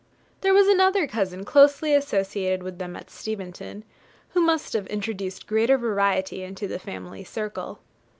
[0.41, 3.83] There was another cousin closely associated with them at Steventon,
[4.29, 7.81] who must have introduced greater variety into the family circle.